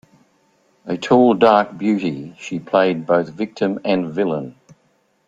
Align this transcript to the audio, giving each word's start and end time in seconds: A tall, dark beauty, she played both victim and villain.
A 0.85 0.97
tall, 0.97 1.35
dark 1.35 1.77
beauty, 1.77 2.33
she 2.39 2.57
played 2.57 3.05
both 3.05 3.29
victim 3.29 3.77
and 3.85 4.11
villain. 4.11 4.55